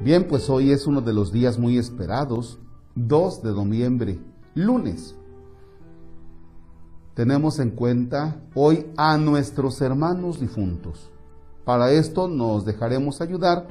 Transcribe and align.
Bien, 0.00 0.26
pues 0.28 0.50
hoy 0.50 0.72
es 0.72 0.86
uno 0.86 1.00
de 1.00 1.12
los 1.12 1.32
días 1.32 1.58
muy 1.58 1.78
esperados, 1.78 2.58
2 2.96 3.42
de 3.42 3.52
noviembre, 3.52 4.18
lunes. 4.54 5.14
Tenemos 7.14 7.60
en 7.60 7.70
cuenta 7.70 8.42
hoy 8.54 8.86
a 8.96 9.16
nuestros 9.18 9.80
hermanos 9.80 10.40
difuntos. 10.40 11.10
Para 11.64 11.92
esto 11.92 12.28
nos 12.28 12.64
dejaremos 12.64 13.20
ayudar 13.20 13.68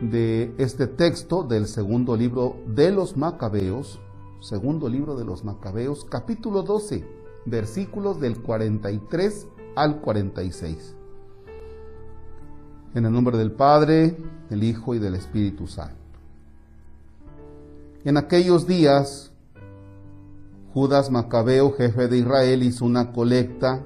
de 0.00 0.54
este 0.56 0.86
texto 0.86 1.42
del 1.42 1.66
segundo 1.66 2.16
libro 2.16 2.56
de 2.68 2.92
los 2.92 3.16
Macabeos, 3.16 4.00
segundo 4.40 4.88
libro 4.88 5.16
de 5.16 5.24
los 5.24 5.44
Macabeos, 5.44 6.04
capítulo 6.04 6.62
12, 6.62 7.04
versículos 7.44 8.20
del 8.20 8.40
43 8.40 9.48
al 9.74 10.00
46. 10.00 10.97
En 12.94 13.04
el 13.04 13.12
nombre 13.12 13.36
del 13.36 13.52
Padre, 13.52 14.16
del 14.48 14.64
Hijo 14.64 14.94
y 14.94 14.98
del 14.98 15.14
Espíritu 15.14 15.66
Santo. 15.66 15.94
En 18.04 18.16
aquellos 18.16 18.66
días, 18.66 19.30
Judas 20.72 21.10
Macabeo, 21.10 21.72
jefe 21.72 22.08
de 22.08 22.18
Israel, 22.18 22.62
hizo 22.62 22.86
una 22.86 23.12
colecta 23.12 23.84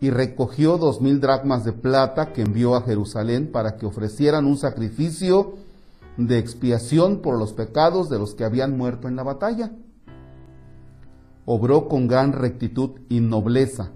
y 0.00 0.10
recogió 0.10 0.78
dos 0.78 1.00
mil 1.00 1.20
dracmas 1.20 1.64
de 1.64 1.72
plata 1.72 2.32
que 2.32 2.42
envió 2.42 2.76
a 2.76 2.82
Jerusalén 2.82 3.50
para 3.50 3.76
que 3.76 3.86
ofrecieran 3.86 4.46
un 4.46 4.56
sacrificio 4.56 5.54
de 6.16 6.38
expiación 6.38 7.22
por 7.22 7.38
los 7.38 7.52
pecados 7.54 8.08
de 8.08 8.18
los 8.18 8.34
que 8.34 8.44
habían 8.44 8.76
muerto 8.76 9.08
en 9.08 9.16
la 9.16 9.24
batalla. 9.24 9.72
Obró 11.44 11.88
con 11.88 12.06
gran 12.06 12.32
rectitud 12.32 13.00
y 13.08 13.20
nobleza, 13.20 13.90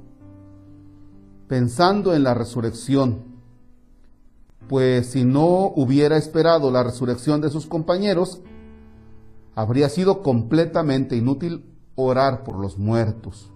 pensando 1.47 2.15
en 2.15 2.25
la 2.25 2.35
resurrección 2.35 3.28
pues 4.69 5.09
si 5.11 5.25
no 5.25 5.73
hubiera 5.75 6.17
esperado 6.17 6.71
la 6.71 6.83
resurrección 6.83 7.41
de 7.41 7.51
sus 7.51 7.67
compañeros, 7.67 8.41
habría 9.55 9.89
sido 9.89 10.23
completamente 10.23 11.17
inútil 11.17 11.65
orar 11.95 12.45
por 12.45 12.57
los 12.57 12.79
muertos. 12.79 13.51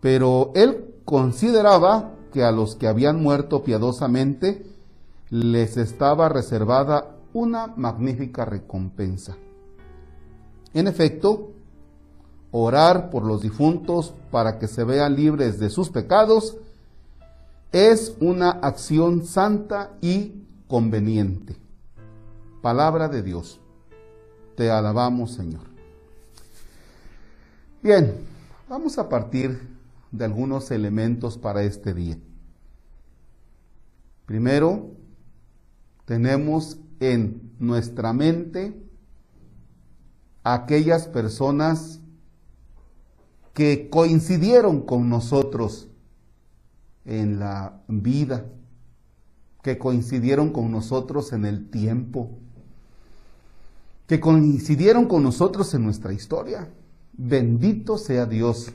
Pero 0.00 0.50
él 0.54 0.94
consideraba 1.04 2.14
que 2.32 2.42
a 2.42 2.52
los 2.52 2.74
que 2.74 2.88
habían 2.88 3.22
muerto 3.22 3.62
piadosamente 3.62 4.66
les 5.28 5.76
estaba 5.76 6.28
reservada 6.28 7.16
una 7.32 7.68
magnífica 7.76 8.44
recompensa. 8.44 9.36
En 10.72 10.88
efecto, 10.88 11.50
orar 12.50 13.10
por 13.10 13.24
los 13.24 13.42
difuntos 13.42 14.14
para 14.30 14.58
que 14.58 14.68
se 14.68 14.84
vean 14.84 15.16
libres 15.16 15.58
de 15.58 15.70
sus 15.70 15.90
pecados 15.90 16.56
es 17.72 18.16
una 18.20 18.50
acción 18.50 19.24
santa 19.24 19.96
y 20.00 20.44
conveniente. 20.66 21.56
Palabra 22.62 23.08
de 23.08 23.22
Dios. 23.22 23.60
Te 24.56 24.70
alabamos, 24.70 25.32
Señor. 25.32 25.62
Bien, 27.82 28.14
vamos 28.68 28.98
a 28.98 29.08
partir 29.08 29.58
de 30.10 30.24
algunos 30.24 30.70
elementos 30.70 31.38
para 31.38 31.62
este 31.62 31.94
día. 31.94 32.18
Primero, 34.26 34.90
tenemos 36.04 36.78
en 36.98 37.52
nuestra 37.58 38.12
mente 38.12 38.76
aquellas 40.42 41.06
personas 41.06 42.00
que 43.54 43.88
coincidieron 43.88 44.82
con 44.82 45.08
nosotros 45.08 45.89
en 47.04 47.38
la 47.38 47.82
vida, 47.88 48.44
que 49.62 49.78
coincidieron 49.78 50.52
con 50.52 50.70
nosotros 50.70 51.32
en 51.32 51.44
el 51.44 51.70
tiempo, 51.70 52.30
que 54.06 54.20
coincidieron 54.20 55.06
con 55.06 55.22
nosotros 55.22 55.72
en 55.74 55.84
nuestra 55.84 56.12
historia. 56.12 56.68
Bendito 57.12 57.98
sea 57.98 58.26
Dios 58.26 58.72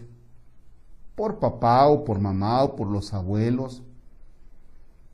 por 1.16 1.39
papá 1.39 1.88
o 1.88 2.05
por 2.05 2.19
mamá 2.19 2.63
o 2.63 2.75
por 2.75 2.88
los 2.88 3.13
abuelos, 3.13 3.81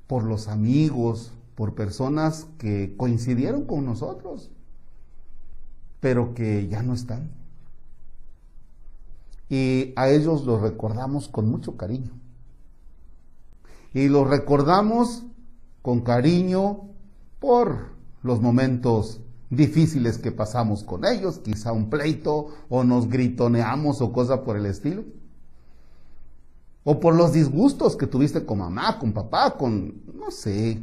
por 0.08 0.24
los 0.24 0.48
amigos, 0.48 1.32
por 1.56 1.74
personas 1.74 2.48
que 2.58 2.96
coincidieron 2.98 3.66
con 3.66 3.86
nosotros, 3.86 4.52
pero 6.00 6.34
que 6.34 6.68
ya 6.68 6.84
no 6.84 6.94
están. 6.94 7.32
Y 9.50 9.94
a 9.96 10.10
ellos 10.10 10.46
los 10.46 10.62
recordamos 10.62 11.28
con 11.28 11.50
mucho 11.50 11.78
cariño 11.78 12.21
y 13.94 14.08
los 14.08 14.28
recordamos 14.28 15.24
con 15.82 16.02
cariño 16.02 16.90
por 17.40 17.92
los 18.24 18.42
momentos 18.42 19.20
difíciles 19.50 20.18
que 20.18 20.32
pasamos 20.32 20.84
con 20.84 21.06
ellos, 21.06 21.40
quizá 21.40 21.72
un 21.74 21.90
pleito 21.90 22.48
o 22.70 22.84
nos 22.84 23.10
gritoneamos 23.10 24.02
o 24.02 24.14
cosa 24.14 24.44
por 24.44 24.56
el 24.56 24.66
estilo. 24.66 25.04
O 26.84 27.00
por 27.00 27.16
los 27.16 27.34
disgustos 27.34 27.96
que 27.96 28.08
tuviste 28.08 28.46
con 28.46 28.60
mamá, 28.60 28.98
con 28.98 29.14
papá, 29.14 29.56
con, 29.58 30.02
no 30.16 30.32
sé, 30.32 30.82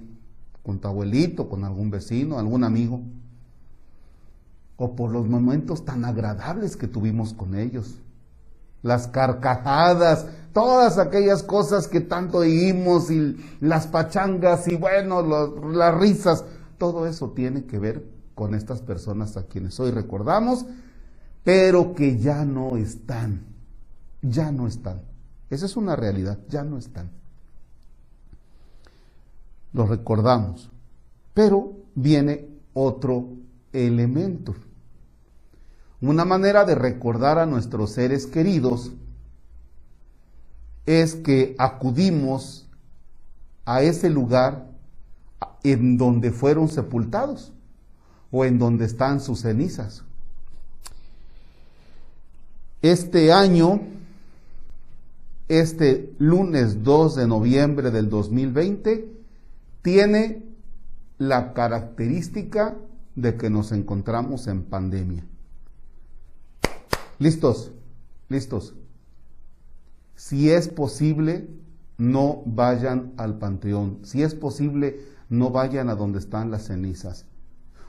con 0.63 0.79
tu 0.79 0.87
abuelito, 0.87 1.49
con 1.49 1.65
algún 1.65 1.91
vecino, 1.91 2.39
algún 2.39 2.63
amigo. 2.63 3.01
O 4.77 4.95
por 4.95 5.11
los 5.11 5.27
momentos 5.27 5.85
tan 5.85 6.05
agradables 6.05 6.77
que 6.77 6.87
tuvimos 6.87 7.33
con 7.33 7.57
ellos 7.57 7.97
las 8.83 9.09
carcajadas, 9.09 10.27
todas 10.53 10.99
aquellas 10.99 11.43
cosas 11.43 11.89
que 11.89 12.01
tanto 12.01 12.39
oímos 12.39 13.11
y 13.11 13.37
las 13.61 13.87
pachangas 13.87 14.69
y 14.69 14.77
bueno, 14.77 15.23
las 15.73 15.99
risas, 15.99 16.45
todo 16.79 17.07
eso 17.07 17.31
tiene 17.31 17.65
que 17.65 17.79
ver 17.79 18.05
con 18.35 18.55
estas 18.55 18.83
personas 18.83 19.37
a 19.37 19.45
quienes 19.45 19.79
hoy 19.81 19.91
recordamos, 19.91 20.65
pero 21.45 21.95
que 21.95 22.19
ya 22.19 22.45
no 22.45 22.77
están, 22.77 23.47
ya 24.23 24.53
no 24.53 24.67
están. 24.67 25.03
Esa 25.51 25.67
es 25.67 25.77
una 25.77 25.97
realidad, 25.97 26.39
ya 26.49 26.63
no 26.63 26.79
están. 26.79 27.11
Lo 29.73 29.87
recordamos, 29.87 30.71
pero 31.35 31.73
viene 31.95 32.49
otro 32.75 33.29
elemento. 33.73 34.55
Una 36.01 36.25
manera 36.25 36.65
de 36.65 36.75
recordar 36.75 37.39
a 37.39 37.47
nuestros 37.47 37.91
seres 37.91 38.27
queridos 38.27 38.93
es 40.89 41.17
que 41.17 41.55
acudimos 41.59 42.67
a 43.67 43.83
ese 43.83 44.09
lugar 44.09 44.71
en 45.63 45.99
donde 45.99 46.31
fueron 46.31 46.71
sepultados 46.71 47.53
o 48.31 48.47
en 48.47 48.59
donde 48.59 48.87
están 48.87 49.21
sus 49.21 49.43
cenizas. 49.43 50.03
Este 52.81 53.35
año, 53.35 53.83
este 55.49 56.11
lunes 56.19 56.83
2 56.83 57.17
de 57.17 57.27
noviembre 57.27 57.91
del 57.91 58.09
2020, 58.09 59.13
tiene 59.83 60.43
la 61.19 61.53
característica 61.53 62.77
de 63.15 63.37
que 63.37 63.51
nos 63.51 63.73
encontramos 63.73 64.47
en 64.47 64.63
pandemia. 64.63 65.27
¿Listos? 67.19 67.73
¿Listos? 68.31 68.73
Si 70.19 70.51
es 70.51 70.67
posible, 70.67 71.49
no 71.97 72.43
vayan 72.45 73.13
al 73.19 73.39
panteón. 73.39 74.01
Si 74.03 74.25
es 74.25 74.35
posible, 74.35 75.01
no 75.29 75.51
vayan 75.51 75.89
a 75.89 75.95
donde 75.95 76.19
están 76.19 76.51
las 76.51 76.65
cenizas. 76.65 77.25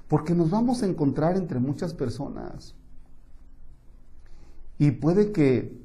Porque 0.08 0.36
nos 0.36 0.52
vamos 0.52 0.84
a 0.84 0.86
encontrar 0.86 1.38
entre 1.38 1.58
muchas 1.58 1.96
personas. 1.96 2.76
Y 4.78 4.92
puede 4.92 5.32
que 5.32 5.76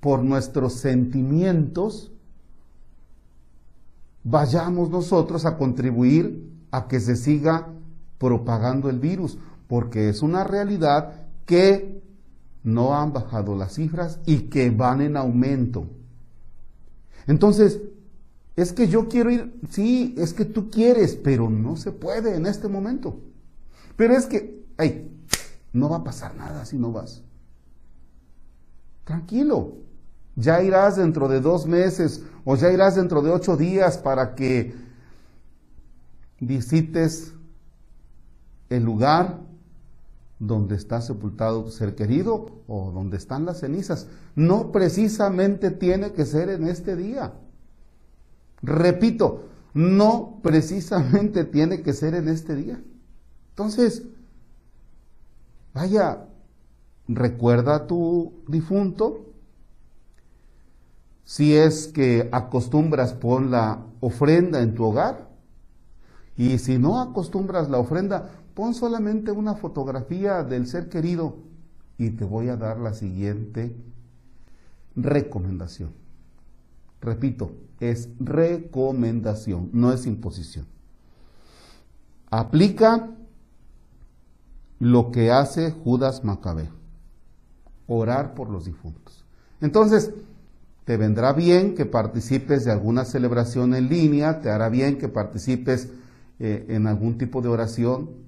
por 0.00 0.22
nuestros 0.22 0.74
sentimientos 0.74 2.12
vayamos 4.22 4.90
nosotros 4.90 5.46
a 5.46 5.56
contribuir 5.56 6.46
a 6.72 6.88
que 6.88 7.00
se 7.00 7.16
siga 7.16 7.68
propagando 8.18 8.90
el 8.90 8.98
virus, 8.98 9.38
porque 9.66 10.10
es 10.10 10.20
una 10.20 10.44
realidad 10.44 11.26
que 11.46 11.95
no 12.66 12.96
han 12.96 13.12
bajado 13.12 13.54
las 13.54 13.74
cifras 13.74 14.18
y 14.26 14.48
que 14.48 14.70
van 14.70 15.00
en 15.00 15.16
aumento. 15.16 15.86
Entonces, 17.28 17.80
es 18.56 18.72
que 18.72 18.88
yo 18.88 19.08
quiero 19.08 19.30
ir, 19.30 19.60
sí, 19.70 20.16
es 20.18 20.34
que 20.34 20.44
tú 20.44 20.68
quieres, 20.68 21.14
pero 21.14 21.48
no 21.48 21.76
se 21.76 21.92
puede 21.92 22.34
en 22.34 22.44
este 22.44 22.66
momento. 22.66 23.20
Pero 23.94 24.16
es 24.16 24.26
que, 24.26 24.66
ay, 24.78 25.08
no 25.72 25.88
va 25.88 25.98
a 25.98 26.04
pasar 26.04 26.34
nada 26.34 26.64
si 26.64 26.76
no 26.76 26.90
vas. 26.90 27.22
Tranquilo, 29.04 29.74
ya 30.34 30.60
irás 30.60 30.96
dentro 30.96 31.28
de 31.28 31.40
dos 31.40 31.66
meses 31.66 32.24
o 32.44 32.56
ya 32.56 32.72
irás 32.72 32.96
dentro 32.96 33.22
de 33.22 33.30
ocho 33.30 33.56
días 33.56 33.96
para 33.96 34.34
que 34.34 34.74
visites 36.40 37.32
el 38.70 38.82
lugar 38.82 39.45
donde 40.38 40.76
está 40.76 41.00
sepultado 41.00 41.64
tu 41.64 41.70
ser 41.70 41.94
querido 41.94 42.62
o 42.66 42.92
donde 42.92 43.16
están 43.16 43.44
las 43.44 43.60
cenizas. 43.60 44.08
No 44.34 44.70
precisamente 44.72 45.70
tiene 45.70 46.12
que 46.12 46.26
ser 46.26 46.50
en 46.50 46.66
este 46.66 46.96
día. 46.96 47.34
Repito, 48.62 49.44
no 49.74 50.40
precisamente 50.42 51.44
tiene 51.44 51.82
que 51.82 51.92
ser 51.92 52.14
en 52.14 52.28
este 52.28 52.54
día. 52.54 52.82
Entonces, 53.50 54.04
vaya, 55.72 56.26
recuerda 57.08 57.76
a 57.76 57.86
tu 57.86 58.44
difunto. 58.48 59.22
Si 61.24 61.56
es 61.56 61.88
que 61.88 62.28
acostumbras 62.30 63.12
pon 63.14 63.50
la 63.50 63.84
ofrenda 64.00 64.60
en 64.60 64.74
tu 64.74 64.84
hogar. 64.84 65.28
Y 66.36 66.58
si 66.58 66.78
no 66.78 67.00
acostumbras 67.00 67.70
la 67.70 67.78
ofrenda, 67.78 68.30
pon 68.56 68.72
solamente 68.72 69.30
una 69.32 69.54
fotografía 69.54 70.42
del 70.42 70.66
ser 70.66 70.88
querido. 70.88 71.36
Y 71.98 72.10
te 72.10 72.24
voy 72.24 72.48
a 72.48 72.56
dar 72.56 72.78
la 72.78 72.94
siguiente 72.94 73.76
recomendación. 74.96 75.90
Repito, 77.02 77.52
es 77.80 78.08
recomendación, 78.18 79.68
no 79.74 79.92
es 79.92 80.06
imposición. 80.06 80.64
Aplica 82.30 83.10
lo 84.78 85.10
que 85.12 85.30
hace 85.30 85.70
Judas 85.70 86.24
Macabeo, 86.24 86.72
orar 87.86 88.32
por 88.32 88.48
los 88.48 88.64
difuntos. 88.64 89.26
Entonces, 89.60 90.12
te 90.86 90.96
vendrá 90.96 91.34
bien 91.34 91.74
que 91.74 91.84
participes 91.84 92.64
de 92.64 92.72
alguna 92.72 93.04
celebración 93.04 93.74
en 93.74 93.90
línea, 93.90 94.40
te 94.40 94.48
hará 94.48 94.70
bien 94.70 94.96
que 94.96 95.08
participes 95.08 95.90
eh, 96.38 96.64
en 96.70 96.86
algún 96.86 97.18
tipo 97.18 97.42
de 97.42 97.48
oración, 97.48 98.25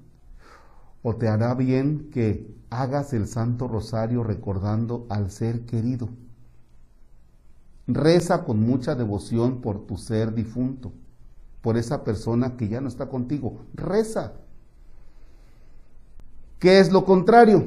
o 1.02 1.16
te 1.16 1.28
hará 1.28 1.54
bien 1.54 2.10
que 2.12 2.54
hagas 2.70 3.12
el 3.12 3.26
Santo 3.26 3.68
Rosario 3.68 4.22
recordando 4.22 5.06
al 5.08 5.30
ser 5.30 5.62
querido. 5.62 6.08
Reza 7.86 8.44
con 8.44 8.60
mucha 8.60 8.94
devoción 8.94 9.60
por 9.60 9.86
tu 9.86 9.96
ser 9.96 10.34
difunto, 10.34 10.92
por 11.62 11.76
esa 11.76 12.04
persona 12.04 12.56
que 12.56 12.68
ya 12.68 12.80
no 12.80 12.88
está 12.88 13.06
contigo. 13.06 13.60
Reza. 13.74 14.32
¿Qué 16.58 16.80
es 16.80 16.92
lo 16.92 17.04
contrario? 17.04 17.66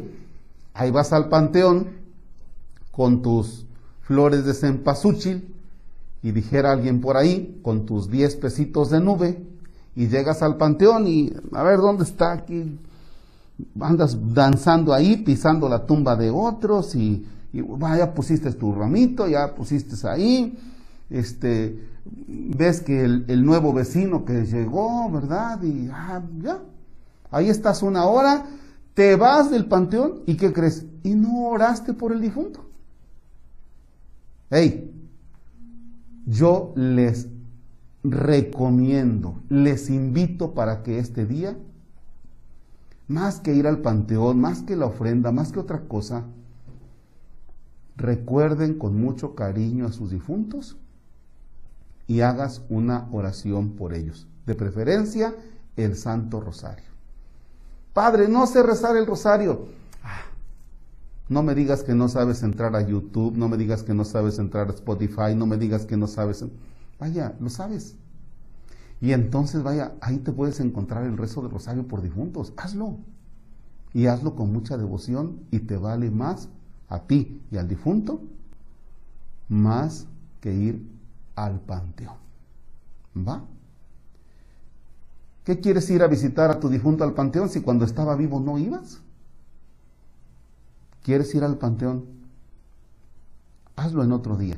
Ahí 0.74 0.92
vas 0.92 1.12
al 1.14 1.30
panteón 1.30 1.88
con 2.92 3.22
tus 3.22 3.66
flores 4.02 4.46
de 4.46 4.54
cempasúchil 4.54 5.56
y 6.22 6.32
dijera 6.32 6.72
alguien 6.72 7.02
por 7.02 7.18
ahí, 7.18 7.60
con 7.64 7.86
tus 7.86 8.12
diez 8.12 8.36
pesitos 8.36 8.92
de 8.92 9.00
nube, 9.00 9.44
y 9.96 10.08
llegas 10.08 10.42
al 10.44 10.58
panteón 10.58 11.08
y 11.08 11.34
a 11.54 11.64
ver 11.64 11.78
dónde 11.78 12.04
está 12.04 12.32
aquí. 12.34 12.78
Andas 13.80 14.18
danzando 14.34 14.94
ahí, 14.94 15.18
pisando 15.18 15.68
la 15.70 15.86
tumba 15.86 16.16
de 16.16 16.30
otros 16.30 16.96
y, 16.96 17.26
ya 17.54 18.14
pusiste 18.14 18.52
tu 18.54 18.74
ramito, 18.74 19.28
ya 19.28 19.54
pusiste 19.54 19.96
ahí, 20.08 20.58
este, 21.10 21.80
ves 22.06 22.82
que 22.82 23.04
el, 23.04 23.26
el 23.28 23.46
nuevo 23.46 23.74
vecino 23.74 24.24
que 24.24 24.46
llegó, 24.46 25.10
¿verdad? 25.12 25.62
Y 25.62 25.90
ah, 25.92 26.22
ya, 26.42 26.60
ahí 27.30 27.50
estás 27.50 27.84
una 27.84 28.06
hora 28.06 28.46
te 28.94 29.16
vas 29.16 29.52
del 29.52 29.66
panteón 29.66 30.22
y 30.26 30.36
¿qué 30.36 30.52
crees? 30.52 30.86
Y 31.04 31.16
no 31.16 31.48
oraste 31.48 31.94
por 31.94 32.12
el 32.12 32.22
difunto. 32.22 32.66
Hey, 34.50 34.92
yo 36.26 36.74
les 36.76 37.28
recomiendo, 38.04 39.36
les 39.50 39.90
invito 39.90 40.54
para 40.54 40.84
que 40.84 41.00
este 41.00 41.26
día, 41.26 41.58
más 43.12 43.42
que 43.42 43.54
ir 43.54 43.68
al 43.68 43.80
panteón, 43.80 44.40
más 44.40 44.64
que 44.64 44.76
la 44.76 44.86
ofrenda, 44.86 45.32
más 45.32 45.52
que 45.52 45.60
otra 45.60 45.82
cosa, 45.82 46.24
recuerden 47.98 48.80
con 48.80 49.00
mucho 49.00 49.36
cariño 49.36 49.86
a 49.86 49.92
sus 49.92 50.12
difuntos 50.12 50.78
y 52.08 52.22
hagas 52.22 52.62
una 52.70 53.08
oración 53.12 53.72
por 53.72 53.94
ellos. 53.94 54.28
De 54.46 54.56
preferencia, 54.56 55.36
el 55.76 55.96
Santo 55.96 56.40
Rosario. 56.40 56.90
Padre, 57.94 58.30
no 58.30 58.48
sé 58.48 58.64
rezar 58.64 58.96
el 58.96 59.06
rosario. 59.06 59.68
Ah, 60.04 60.22
no 61.28 61.44
me 61.44 61.54
digas 61.54 61.84
que 61.84 61.94
no 61.94 62.08
sabes 62.08 62.44
entrar 62.44 62.76
a 62.76 62.82
YouTube, 62.82 63.36
no 63.36 63.50
me 63.50 63.58
digas 63.58 63.84
que 63.84 63.94
no 63.94 64.06
sabes 64.06 64.40
entrar 64.40 64.70
a 64.70 64.74
Spotify, 64.74 65.36
no 65.36 65.46
me 65.46 65.58
digas 65.58 65.86
que 65.86 65.98
no 65.98 66.08
sabes. 66.08 66.46
Vaya, 66.98 67.36
lo 67.42 67.50
sabes. 67.50 67.98
Y 69.02 69.14
entonces, 69.14 69.64
vaya, 69.64 69.96
ahí 70.00 70.20
te 70.20 70.32
puedes 70.32 70.60
encontrar 70.60 71.04
el 71.04 71.18
rezo 71.18 71.42
del 71.42 71.52
rosario 71.52 71.88
por 71.88 72.04
difuntos. 72.04 72.54
Hazlo. 72.56 73.00
Y 73.94 74.06
hazlo 74.06 74.36
con 74.36 74.54
mucha 74.54 74.78
devoción 74.78 75.40
y 75.50 75.60
te 75.60 75.76
vale 75.76 76.12
más 76.12 76.48
a 76.88 77.00
ti 77.00 77.42
y 77.52 77.58
al 77.58 77.68
difunto 77.68 78.22
más 79.50 80.08
que 80.40 80.54
ir 80.54 80.88
al 81.36 81.60
panteón. 81.60 82.16
¿Va? 83.18 83.44
¿Qué 85.44 85.60
quieres 85.60 85.90
ir 85.90 86.04
a 86.04 86.08
visitar 86.08 86.52
a 86.52 86.60
tu 86.60 86.70
difunto 86.70 87.04
al 87.04 87.14
panteón 87.14 87.50
si 87.50 87.62
cuando 87.62 87.84
estaba 87.84 88.16
vivo 88.16 88.40
no 88.40 88.58
ibas? 88.58 89.02
¿Quieres 91.04 91.34
ir 91.34 91.44
al 91.44 91.58
panteón? 91.58 92.06
Hazlo 93.76 94.04
en 94.04 94.12
otro 94.12 94.38
día. 94.38 94.58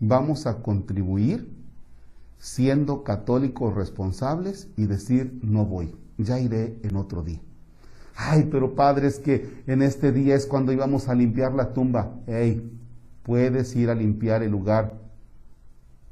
Vamos 0.00 0.46
a 0.46 0.60
contribuir 0.62 1.57
siendo 2.38 3.02
católicos 3.02 3.74
responsables 3.74 4.68
y 4.76 4.86
decir 4.86 5.38
no 5.42 5.64
voy, 5.64 5.94
ya 6.16 6.38
iré 6.38 6.78
en 6.82 6.96
otro 6.96 7.22
día. 7.22 7.40
Ay, 8.20 8.48
pero 8.50 8.74
padre, 8.74 9.06
es 9.06 9.20
que 9.20 9.62
en 9.66 9.80
este 9.80 10.10
día 10.10 10.34
es 10.34 10.46
cuando 10.46 10.72
íbamos 10.72 11.08
a 11.08 11.14
limpiar 11.14 11.54
la 11.54 11.72
tumba. 11.72 12.16
Hey, 12.26 12.68
puedes 13.22 13.76
ir 13.76 13.90
a 13.90 13.94
limpiar 13.94 14.42
el 14.42 14.50
lugar 14.50 14.98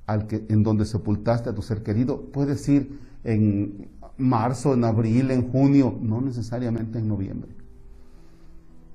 al 0.06 0.28
que, 0.28 0.46
en 0.48 0.62
donde 0.62 0.84
sepultaste 0.84 1.50
a 1.50 1.54
tu 1.54 1.62
ser 1.62 1.82
querido. 1.82 2.22
Puedes 2.32 2.68
ir 2.68 3.00
en 3.24 3.88
marzo, 4.18 4.74
en 4.74 4.84
abril, 4.84 5.32
en 5.32 5.50
junio, 5.50 5.98
no 6.00 6.20
necesariamente 6.20 7.00
en 7.00 7.08
noviembre. 7.08 7.50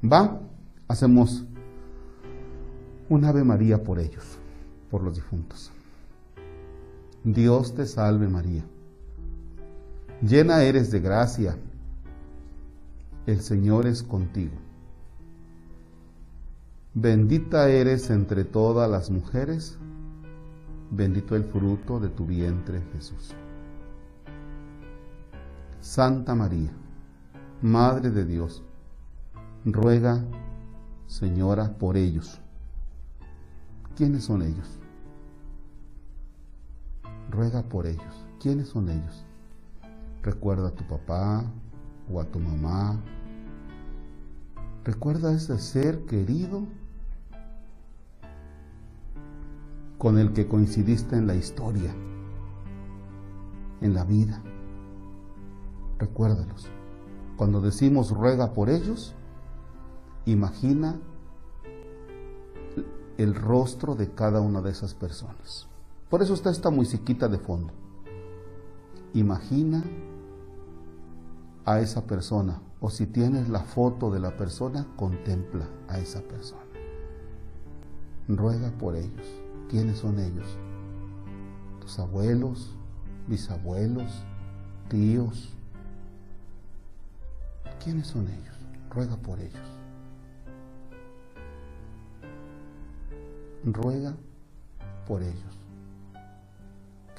Va, 0.02 0.40
hacemos 0.88 1.46
un 3.10 3.26
Ave 3.26 3.44
María 3.44 3.84
por 3.84 4.00
ellos, 4.00 4.40
por 4.90 5.04
los 5.04 5.16
difuntos. 5.16 5.70
Dios 7.24 7.76
te 7.76 7.86
salve 7.86 8.28
María, 8.28 8.66
llena 10.24 10.64
eres 10.64 10.90
de 10.90 11.00
gracia, 11.02 11.56
el 13.28 13.42
Señor 13.42 13.86
es 13.86 14.02
contigo. 14.02 14.56
Bendita 16.96 17.70
eres 17.70 18.10
entre 18.10 18.44
todas 18.44 18.90
las 18.90 19.12
mujeres, 19.12 19.78
bendito 20.90 21.36
el 21.36 21.44
fruto 21.44 22.00
de 22.00 22.10
tu 22.10 22.26
vientre 22.26 22.82
Jesús. 22.92 23.36
Santa 25.80 26.34
María, 26.34 26.72
Madre 27.62 28.10
de 28.10 28.26
Dios, 28.26 28.64
ruega, 29.64 30.26
Señora, 31.06 31.78
por 31.78 31.98
ellos. 31.98 32.42
¿Quiénes 33.96 34.24
son 34.24 34.42
ellos? 34.42 34.81
Ruega 37.32 37.64
por 37.64 37.88
ellos. 37.88 38.28
¿Quiénes 38.40 38.68
son 38.68 38.90
ellos? 38.90 39.26
Recuerda 40.22 40.68
a 40.68 40.76
tu 40.76 40.84
papá 40.84 41.44
o 42.12 42.22
a 42.22 42.26
tu 42.26 42.40
mamá. 42.40 43.00
Recuerda 44.84 45.30
a 45.30 45.34
ese 45.34 45.58
ser 45.58 46.06
querido 46.06 46.68
con 49.98 50.18
el 50.18 50.34
que 50.34 50.48
coincidiste 50.48 51.16
en 51.16 51.28
la 51.28 51.36
historia, 51.36 51.94
en 53.82 53.94
la 53.94 54.04
vida 54.04 54.42
recuérdalos. 56.02 56.68
Cuando 57.38 57.62
decimos 57.62 58.12
ruega 58.12 58.54
por 58.54 58.70
ellos, 58.70 59.16
imagina 60.26 61.00
el 63.18 63.36
rostro 63.36 63.96
de 63.96 64.12
cada 64.12 64.42
una 64.42 64.62
de 64.62 64.72
esas 64.72 64.94
personas. 64.96 65.68
Por 66.12 66.22
eso 66.22 66.36
está 66.36 66.52
esta 66.52 66.70
musiquita 66.70 67.28
de 67.28 67.40
fondo. 67.40 67.74
Imagina 69.16 69.84
a 71.66 71.80
esa 71.80 72.06
persona 72.06 72.62
o 72.80 72.92
si 72.92 73.08
tienes 73.08 73.50
la 73.50 73.62
foto 73.62 74.12
de 74.12 74.20
la 74.20 74.38
persona, 74.38 74.86
contempla 74.96 75.68
a 75.88 75.98
esa 75.98 76.22
persona. 76.22 76.62
Ruega 78.28 78.70
por 78.78 78.96
ellos. 78.96 79.28
¿Quiénes 79.70 79.98
son 79.98 80.20
ellos? 80.20 80.46
Tus 81.80 81.98
abuelos, 81.98 82.76
bisabuelos, 83.28 84.24
tíos, 84.88 85.56
¿Quiénes 87.84 88.08
son 88.08 88.28
ellos? 88.28 88.56
Ruega 88.92 89.16
por 89.18 89.40
ellos. 89.40 89.60
Ruega 93.66 94.14
por 95.08 95.24
ellos. 95.24 95.58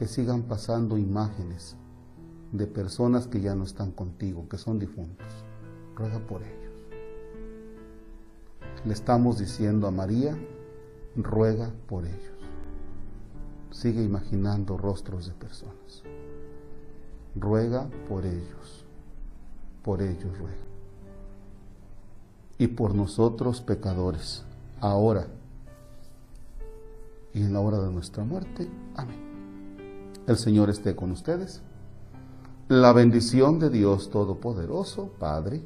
Que 0.03 0.09
sigan 0.09 0.43
pasando 0.43 0.99
imágenes 0.99 1.77
de 2.51 2.67
personas 2.67 3.29
que 3.29 3.41
ya 3.41 3.55
no 3.55 3.63
están 3.63 3.93
contigo, 3.93 4.49
que 4.49 4.59
son 4.59 4.81
difuntos. 4.81 5.29
Ruega 5.95 6.19
por 6.19 6.43
ellos. 6.43 6.73
Le 8.85 8.95
estamos 8.95 9.39
diciendo 9.39 9.87
a 9.87 9.93
María, 9.93 10.37
ruega 11.15 11.71
por 11.87 12.05
ellos. 12.05 12.35
sigue 13.71 14.03
imaginando 14.03 14.77
rostros 14.77 15.29
de 15.29 15.35
personas. 15.35 16.03
Ruega 17.37 17.89
por 18.09 18.27
ellos, 18.27 18.85
por 19.85 20.03
ellos 20.03 20.37
ruega. 20.37 20.67
Y 22.59 22.67
por 22.67 22.97
nosotros 22.97 23.61
pecadores, 23.61 24.43
ahora 24.81 25.29
y 27.33 27.43
en 27.43 27.53
la 27.53 27.61
hora 27.61 27.79
de 27.79 27.93
nuestra 27.93 28.25
muerte. 28.25 28.69
Amén. 28.97 29.32
El 30.27 30.37
Señor 30.37 30.71
esté 30.71 30.95
con 30.95 31.11
ustedes. 31.11 31.63
La 32.69 32.93
bendición 32.93 33.59
de 33.59 33.71
Dios 33.71 34.09
Todopoderoso, 34.11 35.11
Padre, 35.19 35.65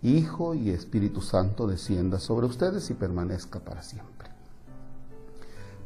Hijo 0.00 0.54
y 0.54 0.70
Espíritu 0.70 1.20
Santo 1.20 1.66
descienda 1.66 2.18
sobre 2.18 2.46
ustedes 2.46 2.88
y 2.90 2.94
permanezca 2.94 3.60
para 3.60 3.82
siempre. 3.82 4.30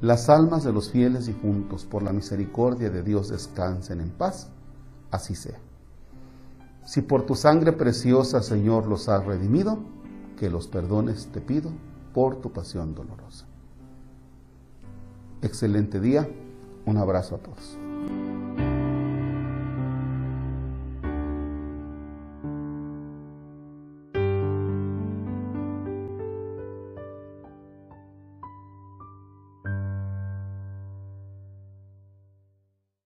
Las 0.01 0.29
almas 0.29 0.63
de 0.63 0.73
los 0.73 0.91
fieles 0.91 1.27
difuntos 1.27 1.85
por 1.85 2.03
la 2.03 2.13
misericordia 2.13 2.89
de 2.89 3.03
Dios 3.03 3.31
descansen 3.31 4.01
en 4.01 4.11
paz, 4.11 4.49
así 5.11 5.35
sea. 5.35 5.59
Si 6.85 7.03
por 7.03 7.27
tu 7.27 7.35
sangre 7.35 7.73
preciosa, 7.73 8.43
Señor, 8.43 8.87
los 8.87 9.09
has 9.09 9.27
redimido, 9.27 9.79
que 10.39 10.51
los 10.51 10.69
perdones 10.69 11.27
te 11.33 11.41
pido 11.41 11.73
por 12.15 12.37
tu 12.37 12.53
pasión 12.53 12.95
dolorosa. 12.95 13.47
Excelente 15.43 16.01
día, 16.01 16.29
un 16.87 16.97
abrazo 16.97 17.35
a 17.35 17.38
todos. 17.38 17.86